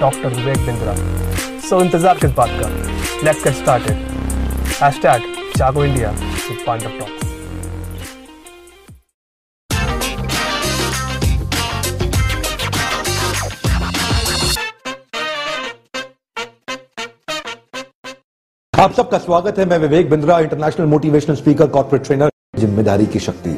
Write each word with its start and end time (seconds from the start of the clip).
doctor 0.00 0.28
Vivek 0.30 0.66
Bindra. 0.66 0.94
So 1.68 1.80
इंतज़ार 1.82 2.18
किस 2.18 2.30
बात 2.34 2.50
का। 2.60 2.68
Let's 3.24 3.44
get 3.44 3.54
started 3.54 3.96
hashtag 4.82 5.22
Jago 5.56 5.84
India 5.84 6.10
with 6.10 6.58
Pandav 6.66 6.98
talks 6.98 7.26
आप 18.72 18.92
सबका 18.94 19.18
स्वागत 19.18 19.58
है। 19.58 19.64
मैं 19.66 19.78
Vivek 19.78 20.10
Bindra 20.10 20.38
international 20.40 20.86
motivational 20.86 21.36
speaker 21.36 21.66
corporate 21.68 22.04
trainer 22.06 22.30
ज़िम्मेदारी 22.58 23.06
की 23.06 23.18
शक्ति। 23.20 23.50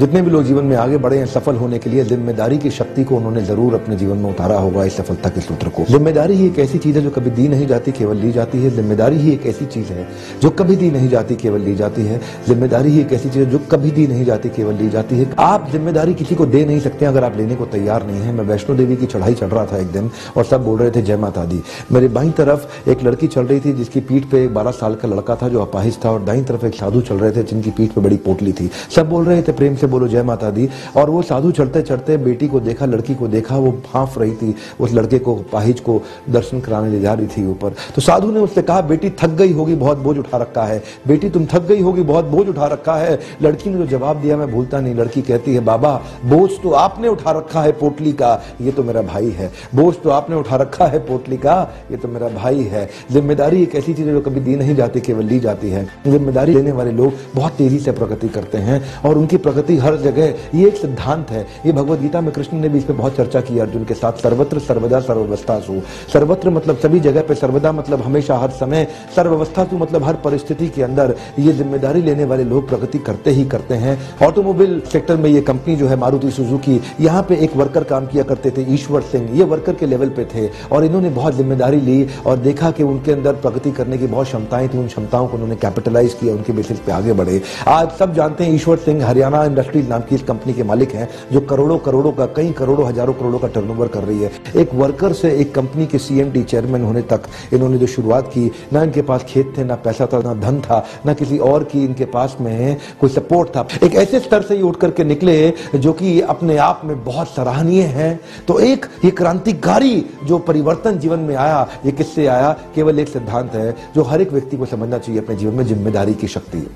जितने 0.00 0.20
भी 0.22 0.30
लोग 0.30 0.44
जीवन 0.44 0.64
में 0.64 0.76
आगे 0.76 0.96
बढ़े 0.98 1.18
हैं 1.18 1.26
सफल 1.26 1.56
होने 1.56 1.78
के 1.78 1.90
लिए, 1.90 2.04
ज़िम्मेदारी 2.04 2.58
की 2.58 2.70
शक्ति 2.70 3.04
को 3.04 3.16
उन्होंने 3.16 3.42
ज़रूर 3.42 3.74
अपने 3.74 3.96
जीवन 3.96 4.18
में 4.18 4.28
उतारा 4.30 4.56
होगा 4.58 4.84
इस 4.84 4.96
सफलता 4.96 5.28
के 5.28 5.40
सूत्र 5.40 5.68
को। 5.68 5.84
ज़िम्मेदारी 5.84 6.34
ही 6.34 6.46
एक 6.46 6.58
ऐसी 6.58 6.78
चीज़ 6.78 6.96
है 6.96 7.02
जो 7.02 7.10
कभी 7.10 7.30
दी 7.30 7.46
नहीं 7.48 7.66
जाती, 7.66 7.92
केवल 7.92 8.16
ली 8.16 8.32
जाती 8.32 8.58
है। 8.58 8.70
ज़िम्मेदारी 8.70 9.16
ही 9.16 9.32
एक 9.32 9.46
ऐसी 9.46 9.66
चीज़ 9.66 9.92
है 9.92 10.06
जो 10.42 10.50
कभी 10.50 10.76
दी 10.76 10.90
नहीं 10.90 11.08
जाती, 11.08 11.36
केवल 11.36 11.60
ली 11.60 11.74
जाती 11.74 12.02
है। 12.02 12.20
ज़िम्मेदारी 12.48 12.90
ही 12.90 13.00
एक 13.00 13.12
ऐसी 13.12 13.28
चीज़ 13.28 13.38
है 13.38 13.50
जो 13.50 13.58
कभी 13.70 13.90
दी 13.90 14.06
नहीं 14.06 14.24
जाती, 14.24 14.48
केवल 14.48 14.74
ली 14.74 14.88
जाती 14.88 15.18
है। 15.18 15.30
आप 15.38 15.70
ज़िम्मेदारी 15.72 16.14
किसी 16.14 16.34
को 16.34 16.46
दे 16.46 16.64
नहीं 16.64 16.80
सकते, 16.80 17.06
अगर 17.06 17.24
आप 17.24 17.36
लेने 17.36 17.54
को 17.54 17.66
तैयार 17.66 18.06
नहीं 18.06 18.20
है। 18.20 18.32
मैं 18.32 18.44
वैष्णो 18.44 18.76
देवी 18.76 18.96
की 18.96 19.06
चढ़ाई 19.06 19.34
चढ़ 19.34 19.48
रहा 19.48 19.64
था 19.66 19.78
एक 19.78 19.90
दिन, 19.92 20.10
और 20.36 20.44
सब 20.44 20.64
बोल 20.64 20.78
रहे 20.78 20.90
थे, 20.90 21.02
जय 21.02 21.16
माता 21.16 21.44
दी। 21.44 21.62
मेरी 21.92 22.08
बाई 22.08 22.30
तरफ़ 22.30 22.90
एक 22.90 23.02
लड़की 23.02 23.26
चल 23.26 23.46
रही 23.46 23.60
थी, 23.60 23.72
जिसकी 23.72 24.00
पीठ 24.02 24.24
पे 24.24 24.44
एक 24.44 24.54
बारह 24.54 24.70
साल 24.72 24.94
का 24.94 25.08
लड़का 25.08 25.36
था, 25.36 25.48
जो 25.48 25.60
अपाहिज 25.60 25.98
था, 26.04 26.10
और 26.10 26.22
दाई 26.24 26.42
तरफ़ 26.42 26.66
एक 26.66 26.74
साधु 26.74 27.00
चल 27.00 27.16
रहे 27.16 27.32
थे, 27.32 27.42
जिनकी 27.44 27.70
पीठ 27.70 27.92
पे 27.92 28.00
बड़ी 28.00 28.16
पोटली 28.26 28.52
थी। 28.52 28.70
सब 28.96 29.08
बोल 29.08 29.24
रहे 29.24 29.42
थे, 29.42 29.52
प्रेम 29.52 29.76
से 29.76 29.85
बोलो, 29.86 30.08
जय 30.08 30.22
माता 30.22 30.50
दी। 30.50 30.68
और 30.96 31.10
वो 31.10 31.22
साधु 31.22 31.50
चढ़ते 31.50 31.82
चढ़ते 31.82 32.16
बेटी 32.16 32.48
को 32.48 32.60
देखा, 32.60 32.86
लड़की 32.86 33.14
को 33.14 33.28
देखा, 33.28 33.56
वो 33.56 33.72
भाफ 33.84 34.18
रही 34.18 34.32
थी, 34.32 34.54
उस 34.80 34.92
लड़के 34.92 35.18
को, 35.18 35.34
पाहिज 35.52 35.80
को 35.80 36.00
दर्शन 36.30 36.60
कराने 36.60 36.90
ले 36.90 37.00
जा 37.00 37.12
रही 37.12 37.26
थी 37.26 37.46
ऊपर। 37.46 37.74
तो 37.94 38.02
साधु 38.02 38.30
ने 38.30 38.40
उससे 38.40 38.62
कहा, 38.62 38.80
बेटी, 38.80 39.10
थक 39.10 39.30
गई 39.30 39.52
होगी, 39.52 39.74
बहुत 39.74 39.98
बोझ 39.98 40.16
उठा 40.18 40.36
रखा 40.36 40.64
है। 40.64 40.82
बेटी, 41.08 41.30
तुम 41.30 41.46
थक 41.46 41.62
गई 41.62 41.80
होगी, 41.80 42.02
बहुत 42.02 42.24
बोझ 42.24 42.46
उठा 42.48 42.66
रखा 42.66 42.94
है। 42.94 43.18
लड़की 43.42 43.70
ने 43.70 43.78
जो 43.78 43.86
जवाब 43.86 44.20
दिया, 44.20 44.36
मैं 44.36 44.50
भूलता 44.50 44.80
नहीं। 44.80 44.94
लड़की 44.94 45.22
कहती 45.22 45.54
है, 45.54 45.60
बाबा, 45.60 45.94
बोझ 46.24 46.50
तो 46.62 46.70
आपने 46.70 47.08
उठा 47.08 47.30
रखा 47.30 47.62
है 47.62 47.72
पोटली 47.72 48.12
का, 48.12 48.32
ये 48.60 48.72
तो 48.72 48.82
मेरा 48.84 49.02
भाई 49.02 49.30
है। 49.30 49.50
बोझ 49.74 49.94
तो 49.96 50.10
आपने 50.10 50.36
उठा 50.36 50.56
रखा 50.56 50.86
है 50.86 50.98
पोटली 50.98 51.36
का, 51.36 51.56
ये 51.90 51.96
तो 51.96 52.08
मेरा 52.08 52.28
भाई 52.28 52.62
है। 52.62 52.88
ज़िम्मेदारी 53.12 53.62
एक 53.62 53.74
ऐसी 53.74 53.94
चीज़ 53.94 54.06
है 54.06 54.12
जो 54.14 54.20
कभी 54.20 54.40
दी 54.40 54.56
नहीं 54.56 54.74
जाती, 54.74 55.00
केवल 55.00 55.24
ली 55.24 55.38
जाती 55.40 55.70
है। 55.70 55.84
ज़िम्मेदारी 56.06 56.54
लेने 56.54 56.72
वाले 56.72 56.92
लोग 56.92 57.12
बहुत 57.34 57.52
तेज़ी 57.52 57.78
से 57.78 57.92
प्रगति 57.92 58.28
करते 58.28 58.58
हैं 58.58 58.80
और 59.02 59.18
उनकी 59.18 59.36
प्रगति 59.36 59.75
हर 59.78 59.96
जगह 59.98 60.34
ये 60.54 60.66
एक 60.68 60.76
सिद्धांत 60.76 61.30
है। 61.30 61.46
ये 61.66 61.72
भगवत 61.72 62.00
गीता 62.00 62.20
में 62.20 62.32
कृष्ण 62.32 62.58
ने 62.58 62.68
भी 62.68 62.78
इस 62.78 62.84
पर 62.84 62.94
बहुत 62.94 63.16
चर्चा 63.16 63.40
की 63.40 63.58
अर्जुन 63.58 63.84
के 63.84 63.94
साथ। 63.94 64.22
सर्वत्र 64.22 64.58
सर्वदा 64.58 65.00
सर्वस्था 65.00 65.58
सु 65.60 65.80
सर्वत्र 66.12 66.50
मतलब 66.50 66.78
सभी 66.78 67.00
जगह 67.00 67.22
पे 67.22 67.34
सर्वदा 67.34 67.72
मतलब 67.72 68.02
हमेशा 68.02 68.36
हर 68.38 68.50
समय 68.52 68.86
सर्वस्था 69.16 69.64
सु 69.64 69.78
मतलब 69.78 70.04
हर 70.04 70.14
परिस्थिति 70.24 70.68
के 70.68 70.82
अंदर 70.82 71.14
ये 71.38 71.52
ज़िम्मेदारी 71.52 72.02
लेने 72.02 72.24
वाले 72.24 72.44
लोग 72.44 72.68
प्रगति 72.68 72.98
करते 73.00 73.30
ही 73.30 73.44
करते 73.46 73.74
हैं। 73.76 73.98
ऑटोमोबाइल 74.26 74.80
सेक्टर 74.92 75.16
में 75.16 75.28
ये 75.30 75.40
कंपनी 75.42 75.76
जो 75.76 75.86
है, 75.86 75.96
मारुति 75.96 76.30
सुजुकी, 76.30 76.80
यहाँ 77.00 77.22
पे 77.22 77.36
एक 77.36 77.56
वर्कर 77.56 77.84
काम 77.84 78.06
किया 78.06 78.22
करते 78.24 78.50
थे, 78.50 78.62
ईश्वर 78.74 79.02
सिंह। 79.02 79.28
ये 79.38 79.44
वर्कर 79.46 79.74
के 79.74 79.86
लेवल 79.86 80.08
पे 80.10 80.24
थे 80.24 80.48
और 80.72 80.84
इन्होंने 80.84 81.10
बहुत 81.10 81.34
ज़िम्मेदारी 81.34 81.80
ली 81.80 82.06
और 82.26 82.36
देखा 82.38 82.70
कि 82.70 82.82
उनके 82.84 83.12
अंदर 83.12 83.32
प्रगति 83.36 83.70
करने 83.72 83.98
की 83.98 84.06
बहुत 84.06 84.26
क्षमताएँ 84.26 84.68
थी। 84.68 84.78
उन 84.78 84.86
क्षमताओं 84.86 85.26
को 85.28 85.34
उन्होंने 85.34 85.56
कैपिटलाइज 85.56 86.14
किया, 86.14 86.34
उनके 86.34 86.52
बेसिस 86.52 86.78
पे 86.80 86.92
आगे 86.92 87.12
बढ़े। 87.12 87.40
आज 87.68 87.90
सब 87.98 88.14
जानते 88.14 88.44
हैं 88.44 88.54
ईश्वर 88.54 88.76
सिंह, 88.78 89.04
हरियाणा 89.06 89.42
इंडस्ट्रीज़ 89.66 89.88
नाम 89.88 90.00
की 90.00 90.14
इस 90.14 90.22
कंपनी 90.22 90.52
के 90.52 90.62
मालिक 90.62 90.92
हैं, 90.94 91.08
जो 91.32 91.40
करोड़ों 91.42 91.78
करोड़ों 91.78 92.12
का, 92.12 92.26
कई 92.26 92.50
करोड़ों, 92.52 92.86
हज़ारों 92.88 93.14
करोड़ों 93.14 93.38
का 93.38 93.48
टर्नओवर 93.48 93.88
कर 93.88 94.04
रही 94.04 94.22
है। 94.22 94.30
एक 94.56 94.74
वर्कर 94.74 95.12
से 95.12 95.30
एक 95.40 95.54
कंपनी 95.54 95.86
के 95.86 95.98
सीएमडी 95.98 96.42
चेयरमैन 96.42 96.82
होने 96.82 97.02
तक 97.02 97.22
इन्होंने 97.52 97.78
जो 97.78 97.86
शुरुआत 97.86 98.28
की, 98.28 98.50
ना 98.72 98.82
इनके 98.82 99.02
पास 99.02 99.24
खेत 99.28 99.52
थे, 99.58 99.64
ना 99.64 99.74
पैसा 99.76 100.06
था, 100.06 100.20
ना 100.20 100.34
धन 100.36 100.60
था, 100.60 100.84
ना 101.06 101.14
किसी 101.14 101.38
और 101.40 101.64
की 101.64 101.84
इनके 101.84 102.04
पास 102.06 102.36
में 102.40 102.76
कोई 103.00 103.10
सपोर्ट 103.10 103.48
था। 103.48 103.66
एक 103.82 103.94
ऐसे 103.96 104.20
स्तर 104.20 104.42
से 104.42 104.60
उठ 104.62 104.76
करके 104.76 105.04
निकले, 105.04 105.36
जो 105.74 105.92
कि 105.92 106.20
अपने 106.20 106.56
आप 106.58 106.82
में 106.84 107.04
बहुत 107.04 107.28
सराहनीय 107.28 107.82
है। 107.82 108.14
तो 108.48 108.58
एक 108.60 108.86
ये 109.04 109.10
क्रांतिकारी 109.12 110.04
जो 110.24 110.38
परिवर्तन 110.38 110.98
जीवन 110.98 111.20
में 111.20 111.34
आया, 111.36 111.66
ये 111.86 111.92
किससे 111.92 112.26
आया? 112.26 112.52
केवल 112.74 112.98
एक 112.98 113.08
सिद्धांत 113.08 113.54
है, 113.54 113.74
जो 113.94 114.02
हर 114.02 114.22
एक 114.22 114.32
व्यक्ति 114.32 114.56
को 114.56 114.66
समझना 114.66 114.98
चाहिए, 114.98 115.20
अपने 115.20 115.36
जीवन 115.36 115.54
में 115.54 115.64
ज़िम्मेदारी 115.64 116.14
की 116.14 116.28
शक्ति। 116.28 116.66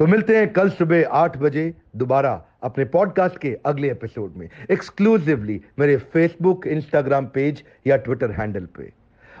तो 0.00 0.06
मिलते 0.06 0.36
हैं 0.36 0.52
कल 0.52 0.68
सुबह 0.70 1.08
आठ 1.12 1.36
बजे 1.36 1.62
दोबारा 1.96 2.30
अपने 2.64 2.84
पॉडकास्ट 2.84 3.36
के 3.38 3.50
अगले 3.66 3.90
एपिसोड 3.90 4.36
में 4.36 4.48
एक्सक्लूसिवली 4.70 5.60
मेरे 5.78 5.96
फेसबुक 6.14 6.66
इंस्टाग्राम 6.66 7.26
पेज 7.34 7.62
या 7.86 7.96
ट्विटर 7.98 8.30
हैंडल 8.30 8.68
पे। 8.78 8.88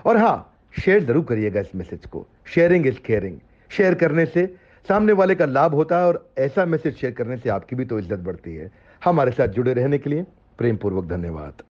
और 0.06 0.16
हाँ 0.16 0.36
शेयर 0.74 1.04
ज़रूर 1.04 1.24
करिएगा 1.24 1.60
इस 1.60 1.74
मैसेज 1.74 2.04
को। 2.06 2.26
शेयरिंग 2.54 2.86
इज़ 2.86 2.98
केयरिंग 3.06 3.38
शेयर 3.70 3.94
करने 3.94 4.26
से 4.26 4.46
सामने 4.86 5.12
वाले 5.12 5.34
का 5.34 5.46
लाभ 5.46 5.74
होता 5.74 5.98
है 5.98 6.06
और 6.06 6.24
ऐसा 6.38 6.64
मैसेज 6.66 6.96
शेयर 6.96 7.12
करने 7.12 7.36
से 7.36 7.50
आपकी 7.50 7.76
भी 7.76 7.84
तो 7.84 7.98
इज़्ज़त 7.98 8.18
बढ़ती 8.20 8.54
है। 8.56 8.70
हमारे 9.02 9.32
साथ 9.32 9.48
जुड़े 9.48 9.74
रहने 9.74 9.98
के 9.98 10.10
लिए 10.10 10.26
प्रेम 10.58 10.76
पूर्वक 10.76 11.08
धन्यवाद। 11.08 11.62